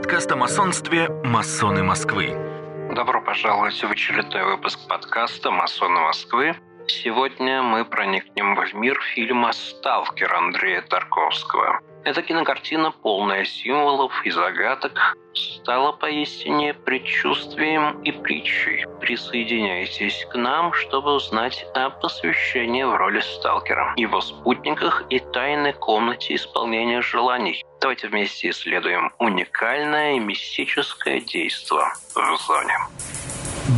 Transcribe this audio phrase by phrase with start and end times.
[0.00, 2.34] подкаст о масонстве «Масоны Москвы».
[2.94, 6.56] Добро пожаловать в очередной выпуск подкаста «Масоны Москвы».
[6.86, 11.80] Сегодня мы проникнем в мир фильма «Сталкер» Андрея Тарковского.
[12.02, 18.86] Эта кинокартина, полная символов и загадок, стала поистине предчувствием и притчей.
[19.00, 26.36] Присоединяйтесь к нам, чтобы узнать о посвящении в роли сталкера, его спутниках и тайной комнате
[26.36, 27.62] исполнения желаний.
[27.80, 32.78] Давайте вместе исследуем уникальное и мистическое действо в зоне.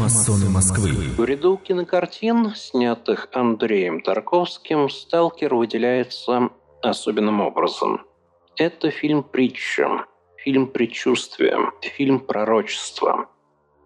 [0.01, 0.91] Масоны Москвы.
[0.91, 6.51] В ряду кинокартин, снятых Андреем Тарковским, «Сталкер» выделяется
[6.83, 8.01] особенным образом.
[8.59, 10.05] Это фильм притча,
[10.37, 13.31] фильм предчувствия, фильм пророчества.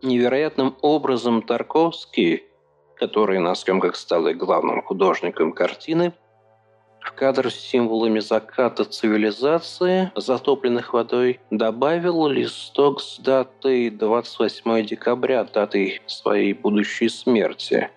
[0.02, 2.42] Невероятным образом Тарковский,
[2.96, 6.14] который на съемках стал и главным художником картины,
[7.00, 16.02] в кадр с символами заката цивилизации, затопленных водой, добавил листок с датой 28 декабря, датой
[16.06, 17.88] своей будущей смерти.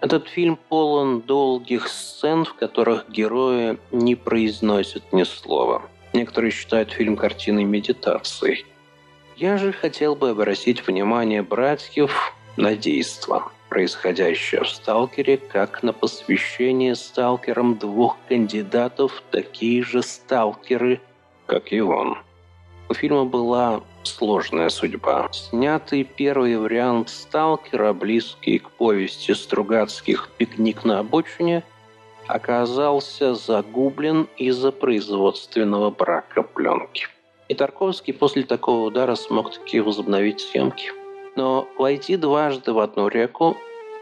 [0.00, 5.82] Этот фильм полон долгих сцен, в которых герои не произносят ни слова–
[6.14, 8.64] Некоторые считают фильм картиной медитации.
[9.36, 16.94] Я же хотел бы обратить внимание братьев на действо, происходящее в «Сталкере», как на посвящение
[16.94, 21.00] сталкерам двух кандидатов, такие же сталкеры,
[21.46, 22.16] как и он.
[22.88, 25.28] У фильма была сложная судьба.
[25.32, 31.64] Снятый первый вариант «Сталкера», близкий к повести Стругацких «Пикник на обочине»,
[32.26, 37.06] оказался загублен из-за производственного брака пленки.
[37.48, 40.90] И Тарковский после такого удара смог таки возобновить съемки.
[41.36, 43.56] Но войти дважды в одну реку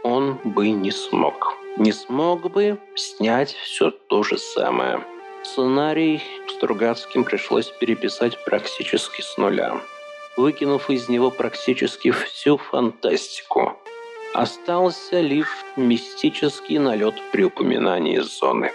[0.05, 1.55] он бы не смог.
[1.77, 5.03] Не смог бы снять все то же самое.
[5.43, 9.81] Сценарий Стругацким пришлось переписать практически с нуля,
[10.37, 13.77] выкинув из него практически всю фантастику.
[14.35, 18.73] Остался лишь мистический налет при упоминании зоны.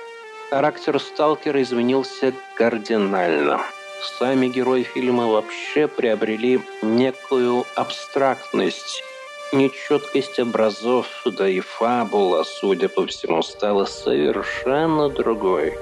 [0.51, 3.61] Характер сталкера изменился кардинально.
[4.19, 9.03] Сами герои фильма вообще приобрели некую абстрактность,
[9.51, 15.75] нечеткость образов, да и фабула, судя по всему, стала совершенно другой.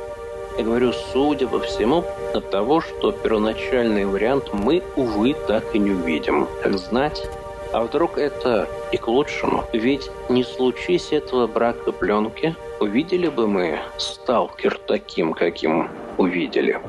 [0.58, 5.92] Я говорю, судя по всему, от того, что первоначальный вариант мы, увы, так и не
[5.92, 6.48] увидим.
[6.64, 7.22] Как знать,
[7.76, 9.66] а вдруг это и к лучшему?
[9.74, 16.80] Ведь не случись этого брака пленки, увидели бы мы сталкер таким, каким увидели.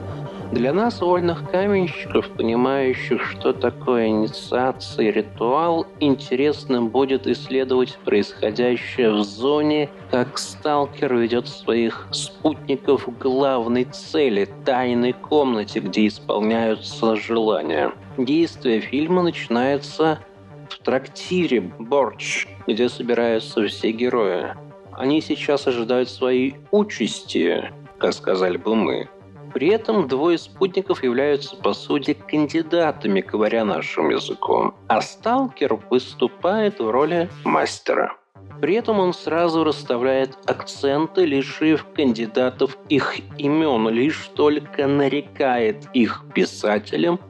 [0.52, 9.24] Для нас, вольных каменщиков, понимающих, что такое инициация и ритуал, интересным будет исследовать происходящее в
[9.24, 17.90] зоне, как сталкер ведет своих спутников к главной цели– тайной комнате, где исполняются желания.
[18.16, 20.20] Действие фильма начинается
[20.72, 24.54] в трактире «Борч», где собираются все герои.
[24.92, 29.08] Они сейчас ожидают своей участи, как сказали бы мы.
[29.52, 34.74] При этом двое спутников являются, по сути, кандидатами, говоря нашим языком.
[34.88, 38.16] А сталкер выступает в роли мастера.
[38.60, 47.20] При этом он сразу расставляет акценты, лишив кандидатов их имен, лишь только нарекает их писателям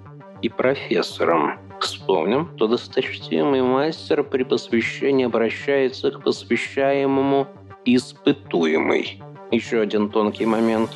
[0.42, 1.58] и профессорам.
[1.86, 7.46] Вспомним, что досточтимый мастер при посвящении обращается к посвящаемому
[7.84, 9.22] испытуемый.
[9.52, 10.90] Еще один тонкий момент.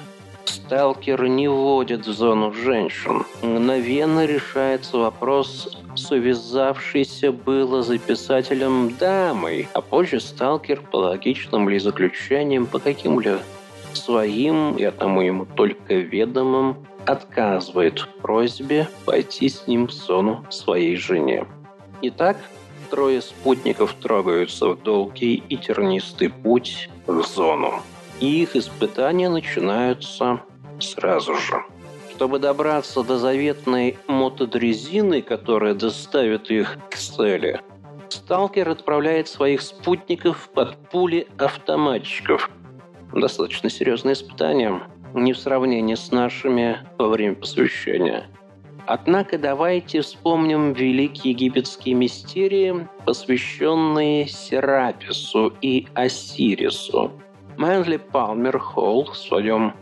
[0.47, 3.25] Сталкер не вводит в зону женщин.
[3.41, 11.79] Мгновенно решается вопрос с увязавшейся было за писателем дамой, а позже сталкер по логичным ли
[11.79, 13.39] заключениям, по каким-либо
[13.97, 20.97] своим и одному ему только ведомым отказывает в просьбе пойти с ним в зону своей
[20.97, 21.47] жене.
[22.03, 22.37] Итак,
[22.91, 27.83] трое спутников трогаются в долгий и тернистый путь в зону.
[28.21, 30.41] И их испытания начинаются
[30.79, 31.63] сразу же.
[32.15, 37.61] Чтобы добраться до заветной мотодрезины, которая доставит их к цели,
[38.11, 42.51] сталкер отправляет своих спутников под пули автоматчиков.
[43.13, 44.81] Достаточно серьезное испытание–
[45.15, 48.29] не в сравнении с нашими во время посвящения.
[48.87, 57.13] Однако давайте вспомним великие египетские мистерии, посвященные Серапису и Осирису.
[57.57, 59.75] Мэнли Палмер Холл в своем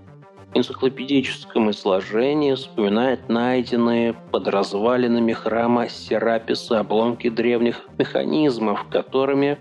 [0.55, 9.59] энциклопедическом изложении вспоминает найденные под развалинами храма Сераписа обломки древних механизмов, которыми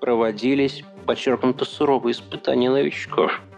[0.00, 3.40] проводились подчеркнуто суровые испытания новичков–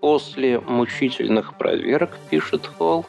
[0.00, 3.04] После мучительных проверок, пишет Холл,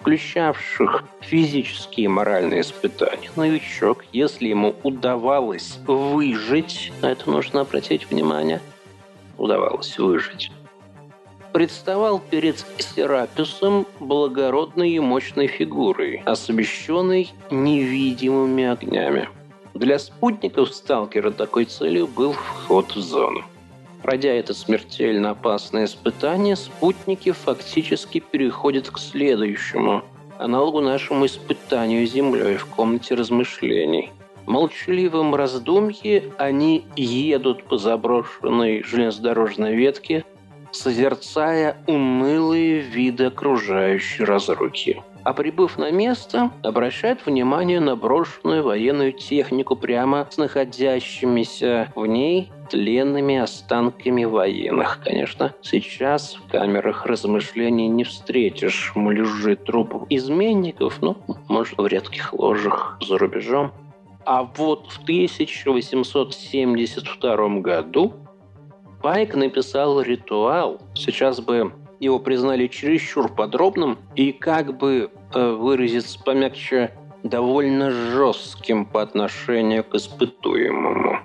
[0.00, 3.30] включавших физические и моральные испытания.
[3.36, 8.60] Новичок, если ему удавалось выжить, на это нужно обратить внимание,
[9.38, 10.52] удавалось выжить,
[11.54, 19.30] представал перед Сераписом благородной и мощной фигурой, освещенной невидимыми огнями.
[19.76, 23.44] Для спутников сталкера такой целью был вход в зону.
[24.02, 30.02] Пройдя это смертельно опасное испытание, спутники фактически переходят к следующему,
[30.38, 34.12] аналогу нашему испытанию Землей в комнате размышлений.
[34.46, 40.24] В молчаливом раздумье они едут по заброшенной железнодорожной ветке–
[40.72, 45.02] созерцая унылые виды окружающей разрухи.
[45.26, 52.52] А прибыв на место, обращает внимание на брошенную военную технику прямо с находящимися в ней
[52.70, 55.00] тленными останками военных.
[55.02, 61.16] Конечно, сейчас в камерах размышлений не встретишь муляжи трупов изменников, ну,
[61.48, 63.72] может, в редких ложах за рубежом.
[64.24, 68.12] А вот в 1872 году
[69.02, 70.80] Пайк написал ритуал.
[70.94, 79.02] Сейчас бы его признали чересчур подробным и, как бы э, выразиться помягче, довольно жестким по
[79.02, 81.20] отношению к испытуемому.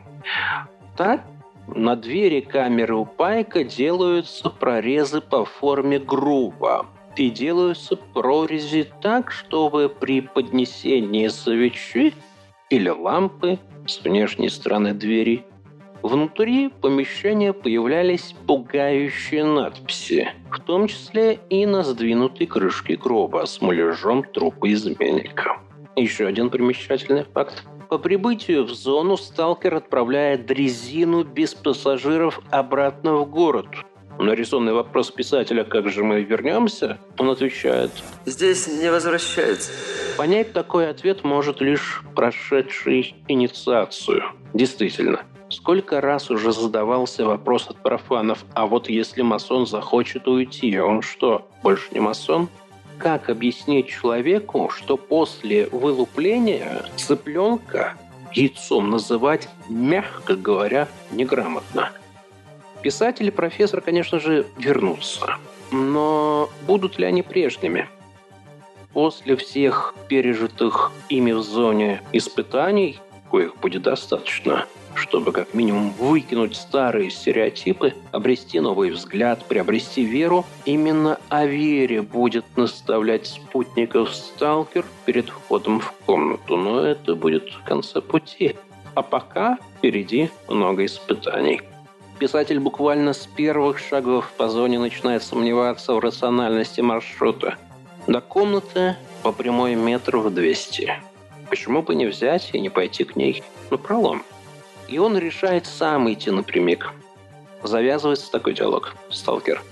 [0.97, 1.21] Так,
[1.67, 6.85] на двери камеры у Пайка делаются прорезы по форме груба
[7.15, 12.13] и делаются прорези так, чтобы при поднесении свечи
[12.69, 15.45] или лампы с внешней стороны двери
[16.03, 24.23] Внутри помещения появлялись пугающие надписи, в том числе и на сдвинутой крышке гроба с муляжом
[24.23, 25.59] трупа изменника.
[25.95, 27.63] Еще один примечательный факт.
[27.89, 33.67] По прибытию в зону сталкер отправляет дрезину без пассажиров обратно в город.
[34.17, 37.91] На резонный вопрос писателя «Как же мы вернемся?» он отвечает
[38.25, 39.71] «Здесь не возвращается».
[40.17, 44.23] Понять такой ответ может лишь прошедший инициацию.
[44.53, 51.01] Действительно, Сколько раз уже задавался вопрос от профанов, а вот если масон захочет уйти, он
[51.01, 52.47] что, больше не масон?
[52.97, 57.97] Как объяснить человеку, что после вылупления цыпленка
[58.31, 61.91] яйцом называть, мягко говоря, неграмотно?
[62.81, 65.35] Писатель и профессор, конечно же, вернутся.
[65.71, 67.89] Но будут ли они прежними?
[68.93, 72.99] После всех пережитых ими в зоне испытаний,
[73.29, 74.65] коих будет достаточно–
[74.95, 82.45] чтобы как минимум выкинуть старые стереотипы, обрести новый взгляд, приобрести веру, именно о вере будет
[82.55, 86.57] наставлять спутников сталкер перед входом в комнату.
[86.57, 88.55] Но это будет в конце пути.
[88.93, 91.61] А пока впереди много испытаний.
[92.19, 97.57] Писатель буквально с первых шагов по зоне начинает сомневаться в рациональности маршрута.
[98.05, 100.93] До комнаты по прямой метров 200.
[101.49, 104.23] Почему бы не взять и не пойти к ней на пролом?
[104.91, 106.91] И он решает сам идти напрямик.
[107.63, 108.93] Завязывается такой диалог.
[109.09, 109.63] Сталкер.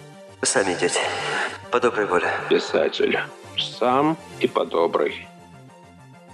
[0.41, 1.01] Сами идете.
[1.71, 2.29] По доброй воле.
[2.49, 3.19] Писатель.
[3.57, 5.27] Сам и по доброй.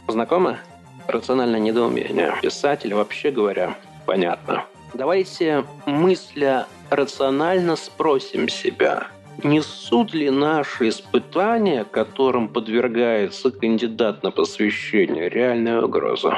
[0.08, 0.60] Знакомо?
[1.08, 2.36] Рациональное недоумение.
[2.44, 4.66] Писатель, вообще говоря, понятно.
[4.94, 9.08] Давайте, мысля рационально спросим себя,
[9.44, 16.36] несут ли наши испытания, которым подвергается кандидат на посвящение, реальную угрозу?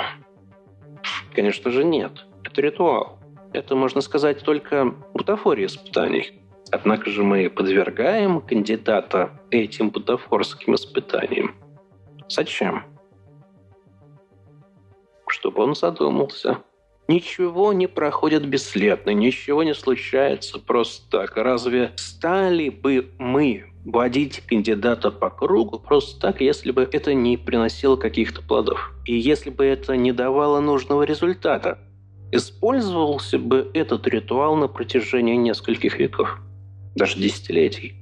[1.33, 2.26] Конечно же, нет
[2.61, 3.19] ритуал.
[3.53, 6.31] Это, можно сказать, только бутафория испытаний.
[6.71, 11.55] Однако же мы подвергаем кандидата этим бутафорским испытаниям.
[12.29, 12.83] Зачем?
[15.27, 16.57] Чтобы он задумался.
[17.07, 21.37] Ничего не проходит бесследно, ничего не случается просто так.
[21.37, 27.95] Разве стали бы мы водить кандидата по кругу просто так, если бы это не приносило
[27.95, 28.91] каких-то плодов?
[29.05, 31.79] И если бы это не давало нужного результата?
[32.31, 36.39] Использовался бы этот ритуал на протяжении нескольких веков,
[36.95, 37.95] даже десятилетий.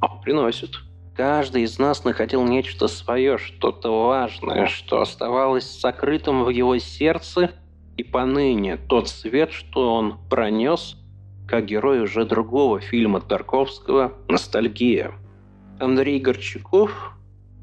[0.00, 0.70] Он приносит.
[1.16, 7.52] Каждый из нас находил нечто свое, что-то важное, что оставалось сокрытым в его сердце,
[7.96, 10.96] и поныне тот свет, что он пронес,
[11.46, 15.12] как герой уже другого фильма Тарковского «Ностальгия».
[15.78, 17.12] Андрей Горчаков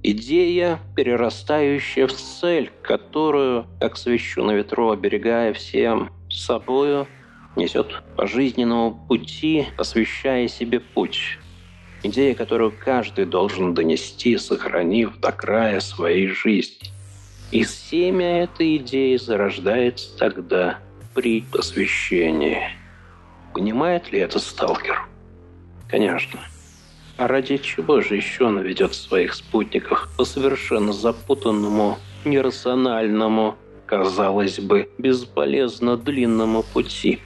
[0.03, 7.07] Идея, перерастающая в цель, которую, как свечу на ветру, оберегая всем собою,
[7.55, 11.37] несет по жизненному пути, освещая себе путь.
[12.01, 16.89] Идея, которую каждый должен донести, сохранив до края своей жизни.
[17.51, 20.79] И семя этой идеи зарождается тогда
[21.13, 22.69] при посвящении.
[23.53, 25.05] Понимает ли это сталкер?
[25.89, 26.39] Конечно.
[27.21, 34.89] А ради чего же еще он ведет своих спутников по совершенно запутанному, нерациональному, казалось бы,
[34.97, 37.19] бесполезно длинному пути?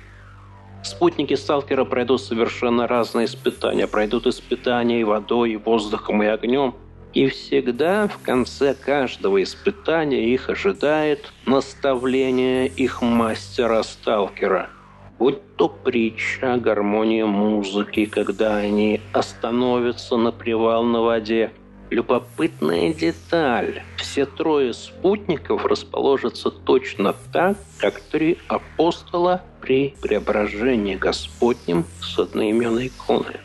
[0.84, 3.88] Спутники сталкера пройдут совершенно разные испытания.
[3.88, 6.76] Пройдут испытания и водой, и воздухом, и огнем.
[7.14, 14.75] И всегда в конце каждого испытания их ожидает наставление их мастера-сталкера.
[15.18, 21.52] Будь то притча, гармония музыки, когда они остановятся на привал на воде–
[21.92, 23.84] Любопытная деталь.
[23.98, 33.40] Все трое спутников расположатся точно так, как три апостола при преображении Господнем с одноименной иконы.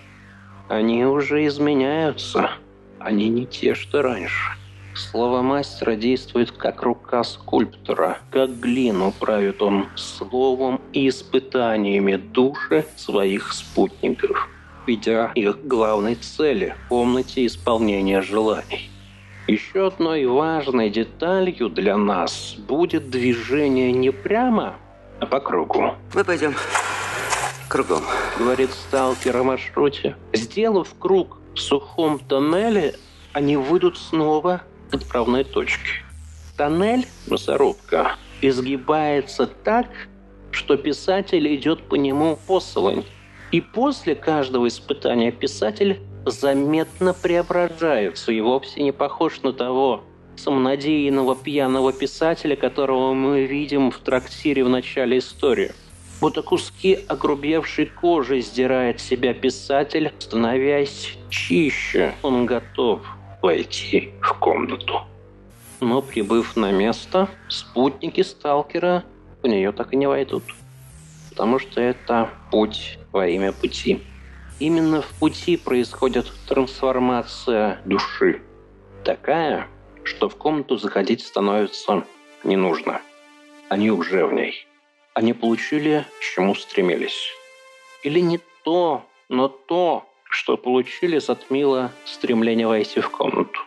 [0.68, 2.52] Они уже изменяются.
[2.98, 4.56] Они не те, что раньше.
[5.10, 13.52] Слово мастера действует как рука скульптора, как глину правит он словом и испытаниями души своих
[13.52, 14.48] спутников–
[14.86, 18.90] ведя их к главной цели– комнате исполнения желаний.
[19.46, 24.76] Еще одной важной деталью для нас будет движение не прямо,
[25.20, 25.94] а по кругу.
[26.14, 26.54] Мы пойдем
[27.68, 28.02] кругом,
[28.38, 30.16] говорит сталкер о маршруте.
[30.32, 32.94] Сделав круг в сухом тоннеле,
[33.32, 36.02] они выйдут снова отправной точке.
[36.56, 39.86] Тоннель, мясорубка, изгибается так,
[40.50, 43.04] что писатель идет по нему посолонь.
[43.52, 50.04] И после каждого испытания писатель заметно преображается и вовсе не похож на того
[50.36, 55.72] самонадеянного пьяного писателя, которого мы видим в трактире в начале истории.
[56.20, 62.14] Будто куски огрубевшей кожи сдирает себя писатель, становясь чище.
[62.22, 63.00] Он готов
[63.42, 65.02] войти в комнату.
[65.80, 69.04] Но прибыв на место, спутники сталкера
[69.42, 70.44] в нее так и не войдут
[71.40, 74.02] потому что это путь во имя пути.
[74.58, 78.42] Именно в пути происходит трансформация души.
[79.04, 79.66] Такая,
[80.04, 82.04] что в комнату заходить становится
[82.44, 83.00] не нужно.
[83.70, 84.66] Они уже в ней.
[85.14, 87.30] Они получили, к чему стремились.
[88.02, 93.60] Или не то, но то, что получили, затмило стремление войти в комнату.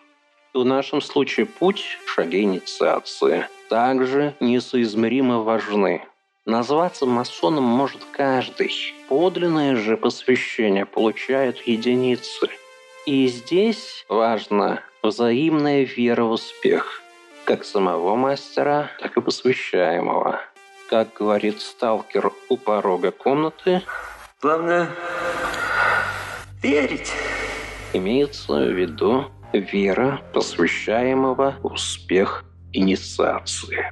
[0.53, 6.03] В нашем случае путь, шаги инициации, также несоизмеримо важны.
[6.45, 8.71] Назваться масоном может каждый.
[9.07, 12.49] Подлинное же посвящение получают единицы.
[13.05, 17.01] И здесь важна взаимная вера в успех.
[17.45, 20.39] Как самого мастера, так и посвящаемого.
[20.89, 23.81] Как говорит сталкер у порога комнаты,
[24.43, 24.89] Главное
[26.63, 27.11] верить.
[27.91, 33.91] Имеется в виду вера посвящаемого успех инициации.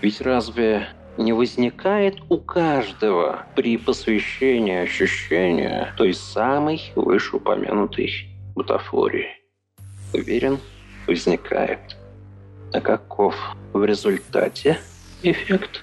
[0.00, 0.88] Ведь разве
[1.18, 9.30] не возникает у каждого при посвящении ощущения той самой вышеупомянутой бутафории.
[10.14, 10.58] Уверен,
[11.06, 11.96] возникает.
[12.72, 13.34] А каков
[13.72, 14.78] в результате
[15.22, 15.82] эффект?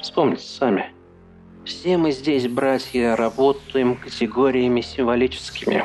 [0.00, 0.93] Вспомните сами.
[1.64, 5.84] Все мы здесь, братья, работаем категориями символическими,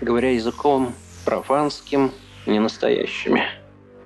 [0.00, 0.94] говоря языком
[1.24, 2.12] профанским,
[2.46, 3.42] не настоящими.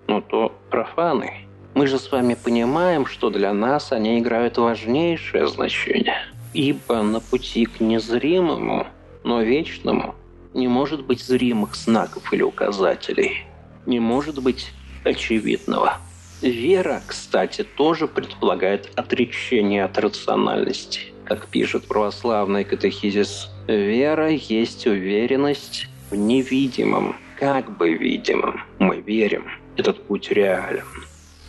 [0.06, 6.18] Но то профаны– мы же с вами понимаем, что для нас они играют важнейшее значение.
[6.52, 8.86] Ибо на пути к незримому,
[9.24, 10.14] но вечному
[10.52, 13.46] не может быть зримых знаков или указателей.
[13.86, 14.70] Не может быть
[15.02, 15.96] очевидного.
[16.42, 21.11] Вера, кстати, тоже предполагает отречение от рациональности.
[21.24, 28.60] Как пишет православный катехизис, вера есть уверенность в невидимом, как бы видимом.
[28.78, 30.84] Мы верим, этот путь реален.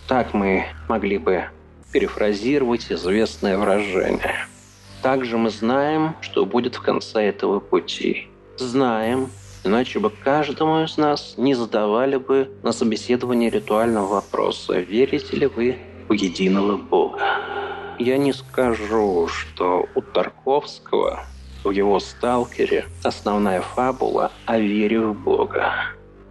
[0.07, 1.45] Так мы могли бы
[1.91, 4.47] перефразировать известное выражение.
[5.01, 8.27] Также мы знаем, что будет в конце этого пути.
[8.57, 9.29] Знаем,
[9.63, 15.77] иначе бы каждому из нас не задавали бы на собеседовании ритуального вопроса «Верите ли вы
[16.07, 17.52] в единого Бога?»
[17.99, 21.25] Я не скажу, что у Тарковского
[21.63, 25.73] в его «Сталкере» основная фабула о вере в Бога.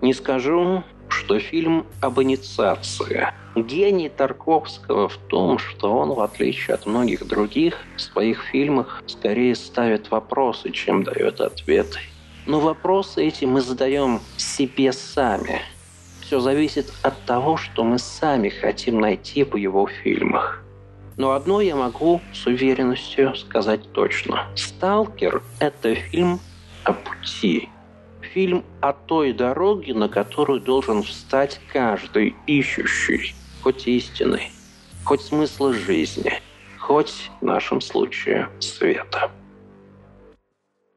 [0.01, 3.29] Не скажу, что фильм об инициации.
[3.55, 9.55] Гений Тарковского в том, что он, в отличие от многих других, в своих фильмах скорее
[9.55, 12.01] ставит вопросы, чем дает ответы.
[12.47, 15.61] Но вопросы эти мы задаем себе сами.
[16.23, 20.62] Все зависит от того, что мы сами хотим найти в его фильмах.
[21.17, 24.47] Но одно я могу с уверенностью сказать точно.
[24.57, 26.41] «Сталкер»— это фильм
[26.85, 27.69] о пути,
[28.21, 34.43] фильм о той дороге, на которую должен встать каждый ищущий, хоть истины,
[35.05, 36.41] хоть смысла жизни,
[36.79, 39.31] хоть в нашем случае света.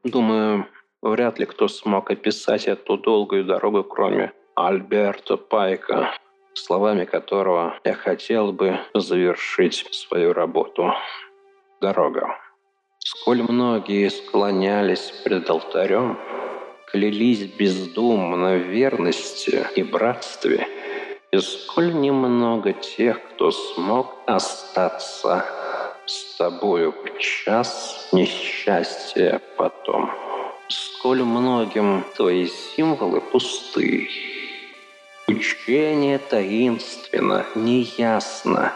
[0.04, 0.68] Думаю,
[1.06, 6.18] Вряд ли кто смог описать эту долгую дорогу, кроме Альберта Пайка,
[6.56, 10.94] словами которого я хотел бы завершить свою работу.
[11.82, 12.38] Дорога.
[13.00, 16.18] Сколь многие склонялись пред алтарем,
[16.92, 20.68] клялись бездумно в верности и братстве,
[21.32, 25.46] и сколь немного тех, кто смог остаться
[26.06, 30.10] с тобою в час несчастья потом.
[30.70, 34.08] Сколь многим твои символы пусты,
[35.28, 38.74] Учение таинственно, неясно,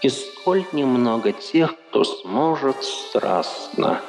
[0.00, 4.00] И сколь немного тех, кто сможет страстно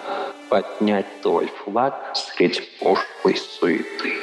[0.48, 4.13] Поднять твой флаг средь пошлой суеты.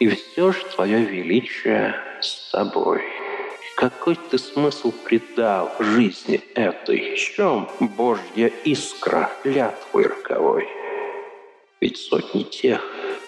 [0.00, 3.02] И все же твое величие с тобой.
[3.76, 7.14] Какой ты смысл придал жизни этой?
[7.14, 10.68] В чем Божья искра клятвы роковой?
[11.80, 12.80] Ведь сотни тех,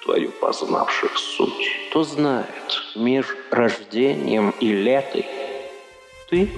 [0.05, 5.27] твою познавших суть, кто знает, меж рождением и летой
[6.29, 6.49] ты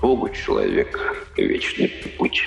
[0.00, 2.44] Богу человек вечный путь.